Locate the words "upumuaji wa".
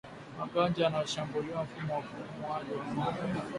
1.99-2.85